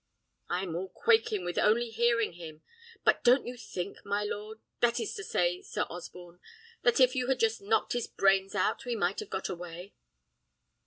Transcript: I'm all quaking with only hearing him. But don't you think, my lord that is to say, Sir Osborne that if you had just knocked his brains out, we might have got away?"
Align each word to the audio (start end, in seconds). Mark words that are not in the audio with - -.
I'm 0.49 0.75
all 0.75 0.89
quaking 0.89 1.45
with 1.45 1.59
only 1.59 1.91
hearing 1.91 2.33
him. 2.33 2.63
But 3.03 3.23
don't 3.23 3.45
you 3.45 3.55
think, 3.55 4.03
my 4.03 4.23
lord 4.23 4.59
that 4.79 4.99
is 4.99 5.13
to 5.13 5.23
say, 5.23 5.61
Sir 5.61 5.83
Osborne 5.91 6.39
that 6.81 6.99
if 6.99 7.13
you 7.15 7.27
had 7.27 7.39
just 7.39 7.61
knocked 7.61 7.93
his 7.93 8.07
brains 8.07 8.55
out, 8.55 8.83
we 8.83 8.95
might 8.95 9.19
have 9.19 9.29
got 9.29 9.47
away?" 9.47 9.93